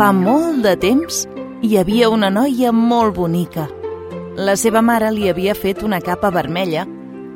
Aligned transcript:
Fa 0.00 0.14
molt 0.16 0.62
de 0.64 0.70
temps 0.80 1.26
hi 1.60 1.74
havia 1.76 2.06
una 2.08 2.30
noia 2.32 2.70
molt 2.72 3.18
bonica. 3.18 3.66
La 4.32 4.54
seva 4.56 4.80
mare 4.80 5.10
li 5.12 5.26
havia 5.28 5.52
fet 5.52 5.82
una 5.84 5.98
capa 6.00 6.30
vermella 6.32 6.86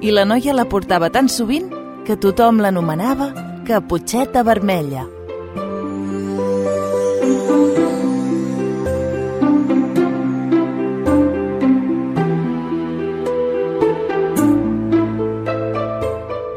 i 0.01 0.09
la 0.09 0.23
noia 0.25 0.55
la 0.57 0.65
portava 0.65 1.11
tan 1.13 1.29
sovint 1.29 1.67
que 2.07 2.17
tothom 2.17 2.63
l'anomenava 2.65 3.27
Caputxeta 3.69 4.41
Vermella. 4.49 5.05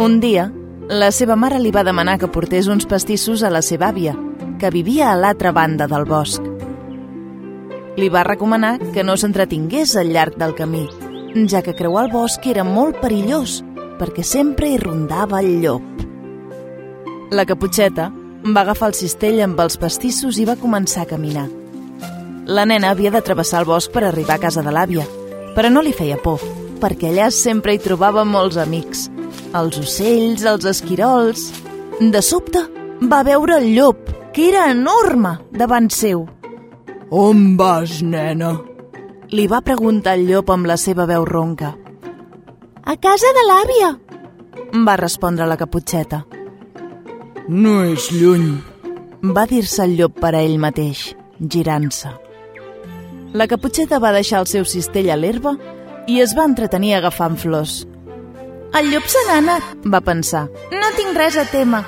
Un 0.07 0.21
dia, 0.23 0.47
la 0.87 1.11
seva 1.11 1.35
mare 1.35 1.59
li 1.59 1.75
va 1.75 1.83
demanar 1.83 2.15
que 2.15 2.31
portés 2.31 2.71
uns 2.71 2.87
pastissos 2.87 3.43
a 3.43 3.51
la 3.51 3.59
seva 3.59 3.91
àvia, 3.91 4.15
que 4.57 4.71
vivia 4.73 5.11
a 5.11 5.17
l'altra 5.17 5.51
banda 5.51 5.87
del 5.87 6.05
bosc. 6.05 6.43
Li 7.97 8.09
va 8.13 8.25
recomanar 8.27 8.77
que 8.93 9.03
no 9.03 9.15
s'entretingués 9.17 9.95
al 9.97 10.11
llarg 10.13 10.37
del 10.37 10.53
camí, 10.57 10.85
ja 11.49 11.61
que 11.61 11.75
creuar 11.75 12.05
el 12.05 12.11
bosc 12.13 12.45
era 12.45 12.63
molt 12.65 12.99
perillós, 13.01 13.61
perquè 13.97 14.23
sempre 14.23 14.69
hi 14.69 14.77
rondava 14.81 15.41
el 15.41 15.61
llop. 15.61 16.05
La 17.33 17.45
caputxeta 17.45 18.11
va 18.45 18.61
agafar 18.61 18.91
el 18.91 18.97
cistell 18.97 19.41
amb 19.43 19.59
els 19.59 19.77
pastissos 19.81 20.37
i 20.39 20.45
va 20.47 20.57
començar 20.61 21.03
a 21.03 21.09
caminar. 21.09 21.47
La 22.47 22.65
nena 22.65 22.93
havia 22.93 23.11
de 23.11 23.21
travessar 23.21 23.61
el 23.63 23.67
bosc 23.67 23.91
per 23.91 24.05
arribar 24.07 24.37
a 24.37 24.43
casa 24.45 24.63
de 24.63 24.71
l'àvia, 24.71 25.03
però 25.55 25.69
no 25.73 25.81
li 25.83 25.91
feia 25.91 26.15
por, 26.21 26.39
perquè 26.79 27.09
allà 27.11 27.31
sempre 27.33 27.73
hi 27.75 27.81
trobava 27.83 28.23
molts 28.25 28.57
amics. 28.61 29.07
Els 29.53 29.79
ocells, 29.81 30.45
els 30.45 30.65
esquirols... 30.65 31.49
De 31.97 32.19
sobte, 32.21 32.61
va 33.09 33.23
veure 33.25 33.55
el 33.57 33.71
llop, 33.73 33.97
que 34.37 34.49
era 34.49 34.69
enorme, 34.69 35.31
davant 35.49 35.87
seu. 35.89 36.27
On 37.09 37.39
vas, 37.57 38.03
nena? 38.05 38.51
Li 39.33 39.47
va 39.49 39.63
preguntar 39.65 40.13
el 40.13 40.27
llop 40.27 40.51
amb 40.53 40.69
la 40.69 40.75
seva 40.77 41.07
veu 41.09 41.25
ronca. 41.25 41.71
A 42.85 42.95
casa 43.01 43.31
de 43.33 43.45
l'àvia, 43.47 43.89
va 44.85 44.95
respondre 45.01 45.49
la 45.49 45.57
caputxeta. 45.57 46.21
No 47.49 47.79
és 47.81 48.11
lluny. 48.13 48.61
Va 49.25 49.47
dir-se 49.49 49.81
el 49.89 49.97
llop 49.97 50.21
per 50.21 50.35
a 50.35 50.45
ell 50.45 50.61
mateix, 50.61 51.07
girant-se. 51.41 52.13
La 53.33 53.49
caputxeta 53.49 53.97
va 53.97 54.13
deixar 54.13 54.45
el 54.45 54.53
seu 54.53 54.69
cistell 54.69 55.09
a 55.09 55.17
l'herba 55.17 55.57
i 56.05 56.21
es 56.21 56.37
va 56.37 56.45
entretenir 56.45 56.93
agafant 56.93 57.41
flors. 57.41 57.87
El 58.77 58.93
llop 58.93 59.09
se 59.09 59.25
n'ha 59.25 59.41
anat, 59.41 59.77
va 59.89 60.05
pensar. 60.05 60.45
No 60.69 60.93
tinc 60.93 61.17
res 61.17 61.41
a 61.41 61.49
témer. 61.49 61.87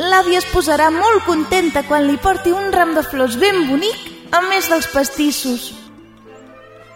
L'àvia 0.00 0.40
es 0.40 0.48
posarà 0.52 0.88
molt 0.94 1.26
contenta 1.26 1.82
quan 1.84 2.06
li 2.08 2.16
porti 2.16 2.52
un 2.54 2.72
ram 2.72 2.94
de 2.96 3.02
flors 3.04 3.36
ben 3.40 3.66
bonic, 3.68 3.98
a 4.32 4.40
més 4.48 4.70
dels 4.72 4.88
pastissos. 4.92 5.68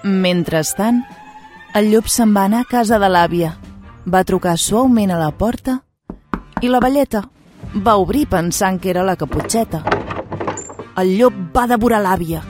Mentrestant, 0.02 1.02
el 1.76 1.90
llop 1.92 2.08
se'n 2.08 2.32
va 2.32 2.46
anar 2.48 2.64
a 2.64 2.70
casa 2.70 3.00
de 3.02 3.10
l'àvia. 3.12 3.52
Va 4.06 4.24
trucar 4.24 4.56
suaument 4.56 5.12
a 5.12 5.20
la 5.20 5.32
porta 5.34 5.80
i 6.62 6.70
la 6.72 6.80
velleta 6.80 7.26
va 7.84 7.98
obrir 8.00 8.26
pensant 8.30 8.80
que 8.80 8.94
era 8.94 9.04
la 9.04 9.16
caputxeta. 9.20 9.82
El 10.96 11.16
llop 11.18 11.34
va 11.52 11.66
devorar 11.68 12.00
l'àvia 12.00 12.44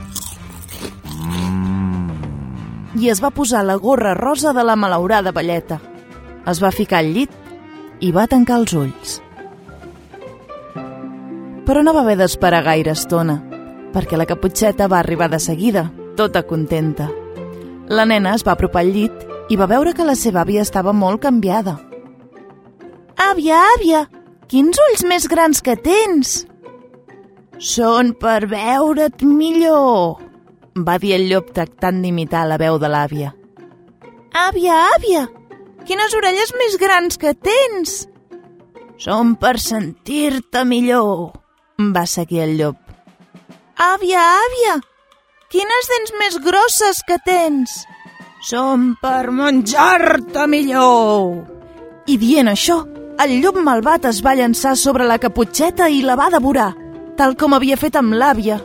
i 2.97 3.11
es 3.13 3.21
va 3.21 3.31
posar 3.35 3.63
la 3.65 3.77
gorra 3.77 4.15
rosa 4.15 4.53
de 4.57 4.65
la 4.65 4.77
malaurada 4.77 5.33
velleta. 5.33 5.81
Es 6.49 6.63
va 6.63 6.73
ficar 6.73 7.03
al 7.03 7.13
llit 7.13 7.33
i 8.01 8.13
va 8.13 8.27
tancar 8.31 8.61
els 8.63 8.73
ulls. 8.73 9.21
Però 11.67 11.83
no 11.83 11.93
va 11.93 12.05
haver 12.05 12.17
d'esperar 12.21 12.63
gaire 12.63 12.93
estona, 12.95 13.41
perquè 13.93 14.19
la 14.19 14.27
caputxeta 14.31 14.87
va 14.87 15.01
arribar 15.01 15.29
de 15.33 15.41
seguida, 15.43 15.89
tota 16.17 16.45
contenta. 16.47 17.09
La 17.89 18.05
nena 18.07 18.35
es 18.35 18.45
va 18.47 18.55
apropar 18.55 18.85
al 18.85 18.93
llit 18.95 19.25
i 19.51 19.59
va 19.59 19.67
veure 19.71 19.95
que 19.95 20.07
la 20.07 20.15
seva 20.19 20.45
àvia 20.45 20.63
estava 20.63 20.95
molt 20.95 21.23
canviada. 21.23 21.77
Àvia, 23.17 23.59
àvia, 23.77 24.05
quins 24.51 24.79
ulls 24.89 25.03
més 25.11 25.27
grans 25.31 25.63
que 25.63 25.75
tens! 25.77 26.45
Són 27.59 28.13
per 28.21 28.45
veure't 28.51 29.25
millor, 29.25 30.21
va 30.77 30.99
dir 31.01 31.15
el 31.17 31.25
llop 31.31 31.55
tractant 31.57 32.03
d'imitar 32.05 32.45
la 32.47 32.59
veu 32.61 32.77
de 32.79 32.91
l'àvia. 32.93 33.33
Àvia, 34.37 34.77
àvia, 34.99 35.25
quines 35.89 36.15
orelles 36.19 36.53
més 36.61 36.77
grans 36.79 37.17
que 37.17 37.33
tens! 37.33 38.05
Són 39.01 39.35
per 39.41 39.57
sentir-te 39.61 40.65
millor, 40.69 41.33
va 41.79 42.07
seguir 42.07 42.41
el 42.41 42.57
llop. 42.59 42.77
Àvia, 43.77 44.21
àvia, 44.47 44.77
quines 45.53 45.91
dents 45.93 46.15
més 46.21 46.39
grosses 46.45 47.03
que 47.07 47.19
tens! 47.25 47.85
Són 48.47 48.95
per 49.03 49.31
menjar-te 49.33 50.47
millor! 50.49 51.43
I 52.07 52.17
dient 52.17 52.49
això, 52.49 52.81
el 53.21 53.39
llop 53.43 53.59
malvat 53.61 54.07
es 54.09 54.23
va 54.25 54.37
llançar 54.39 54.77
sobre 54.77 55.05
la 55.09 55.19
caputxeta 55.19 55.89
i 55.91 56.03
la 56.05 56.17
va 56.17 56.31
devorar, 56.33 56.73
tal 57.17 57.37
com 57.37 57.57
havia 57.57 57.77
fet 57.77 57.97
amb 57.97 58.15
l'àvia. 58.17 58.61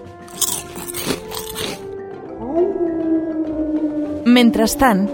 Mentrestant, 4.25 5.07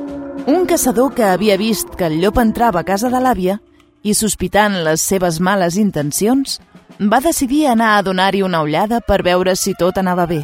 un 0.47 0.65
caçador 0.67 1.13
que 1.15 1.25
havia 1.25 1.57
vist 1.57 1.95
que 1.97 2.05
el 2.09 2.19
llop 2.21 2.37
entrava 2.41 2.81
a 2.81 2.87
casa 2.87 3.09
de 3.09 3.21
l'àvia 3.23 3.57
i 4.03 4.13
sospitant 4.13 4.83
les 4.85 5.01
seves 5.01 5.39
males 5.39 5.77
intencions, 5.79 6.59
va 6.99 7.19
decidir 7.21 7.67
anar 7.67 7.97
a 7.97 8.01
donar-hi 8.01 8.41
una 8.41 8.63
ullada 8.65 8.99
per 9.01 9.21
veure 9.21 9.55
si 9.55 9.73
tot 9.77 9.97
anava 9.97 10.25
bé. 10.25 10.41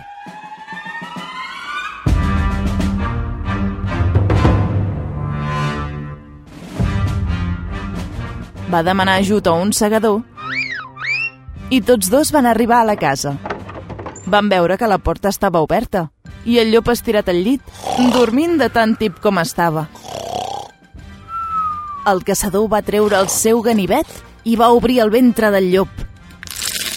Va 8.70 8.84
demanar 8.84 9.18
ajut 9.22 9.48
a 9.48 9.54
un 9.54 9.74
segador 9.74 10.22
i 11.70 11.82
tots 11.82 12.10
dos 12.10 12.32
van 12.32 12.46
arribar 12.46 12.82
a 12.82 12.86
la 12.86 12.96
casa. 12.98 13.36
Van 14.26 14.50
veure 14.50 14.78
que 14.78 14.88
la 14.88 15.00
porta 15.00 15.30
estava 15.30 15.62
oberta 15.62 16.12
i 16.46 16.60
el 16.60 16.70
llop 16.74 16.90
estirat 16.94 17.30
al 17.30 17.42
llit, 17.42 17.62
dormint 18.14 18.58
de 18.60 18.70
tant 18.70 18.96
tip 19.00 19.20
com 19.22 19.40
estava. 19.42 19.88
El 22.06 22.22
caçador 22.28 22.68
va 22.70 22.84
treure 22.86 23.18
el 23.18 23.30
seu 23.30 23.62
ganivet 23.62 24.10
i 24.44 24.58
va 24.60 24.74
obrir 24.76 25.00
el 25.00 25.10
ventre 25.10 25.50
del 25.50 25.72
llop. 25.72 26.03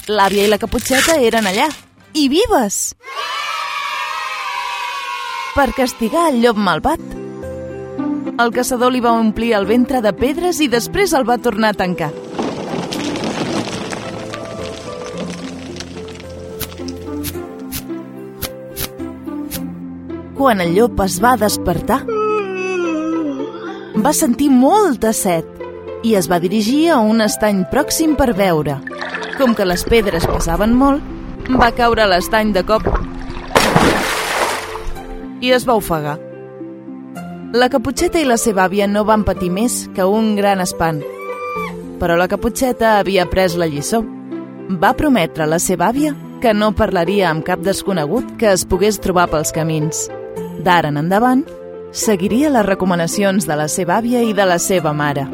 L'àvia 0.07 0.45
i 0.47 0.51
la 0.51 0.59
caputxeta 0.63 1.17
eren 1.19 1.49
allà, 1.51 1.65
i 2.15 2.29
vives! 2.31 2.95
Per 5.57 5.65
castigar 5.75 6.29
el 6.31 6.39
llop 6.45 6.61
malvat. 6.63 7.03
El 8.39 8.53
caçador 8.55 8.93
li 8.95 9.01
va 9.03 9.17
omplir 9.19 9.51
el 9.59 9.67
ventre 9.67 9.99
de 10.05 10.13
pedres 10.15 10.61
i 10.63 10.69
després 10.71 11.11
el 11.17 11.27
va 11.27 11.41
tornar 11.43 11.73
a 11.75 11.79
tancar. 11.81 12.13
Quan 20.39 20.63
el 20.63 20.77
llop 20.77 21.03
es 21.03 21.19
va 21.25 21.35
despertar, 21.41 22.05
va 24.07 24.15
sentir 24.15 24.53
molta 24.55 25.11
set 25.11 25.51
i 26.07 26.15
es 26.15 26.31
va 26.31 26.39
dirigir 26.39 26.93
a 26.95 27.01
un 27.03 27.25
estany 27.27 27.65
pròxim 27.73 28.15
per 28.15 28.37
veure. 28.39 28.79
Com 29.37 29.53
que 29.55 29.67
les 29.69 29.85
pedres 29.85 30.25
pesaven 30.27 30.73
molt, 30.77 31.03
va 31.61 31.73
caure 31.77 32.03
a 32.03 32.11
l'estany 32.11 32.55
de 32.57 32.65
cop 32.67 32.87
i 35.41 35.53
es 35.53 35.67
va 35.69 35.77
ofegar. 35.77 36.17
La 37.53 37.69
caputxeta 37.71 38.21
i 38.21 38.27
la 38.27 38.39
seva 38.41 38.65
àvia 38.67 38.89
no 38.91 39.05
van 39.07 39.25
patir 39.25 39.51
més 39.53 39.85
que 39.95 40.05
un 40.05 40.35
gran 40.37 40.61
espant. 40.65 41.03
Però 42.01 42.17
la 42.19 42.29
caputxeta 42.29 42.97
havia 42.99 43.27
pres 43.31 43.57
la 43.57 43.69
lliçó. 43.71 44.03
Va 44.83 44.97
prometre 44.99 45.45
a 45.45 45.51
la 45.51 45.61
seva 45.63 45.91
àvia 45.93 46.15
que 46.43 46.53
no 46.53 46.73
parlaria 46.77 47.31
amb 47.31 47.45
cap 47.47 47.63
desconegut 47.65 48.35
que 48.41 48.51
es 48.53 48.67
pogués 48.69 49.01
trobar 49.01 49.29
pels 49.33 49.55
camins. 49.55 50.07
D'ara 50.65 50.91
en 50.93 51.01
endavant, 51.01 51.47
seguiria 51.93 52.51
les 52.51 52.67
recomanacions 52.67 53.47
de 53.47 53.57
la 53.57 53.69
seva 53.69 54.01
àvia 54.01 54.25
i 54.27 54.35
de 54.37 54.49
la 54.49 54.59
seva 54.59 54.93
mare. 54.93 55.29